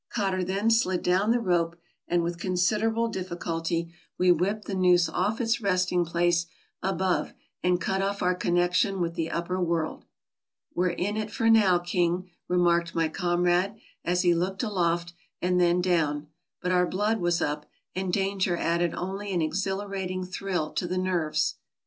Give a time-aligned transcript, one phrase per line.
[0.09, 1.75] Cotter then slid down the rope,
[2.07, 6.47] and, with considerable difficulty, we whipped the noose off its resting place
[6.81, 10.05] above and cut off our connection with the upper world.
[10.73, 15.81] "We're in for it now, King," remarked my comrade, as he looked aloft and then
[15.81, 16.29] down;
[16.63, 21.57] but our blood was up, and danger added only an exhilarating thrill to the nerves.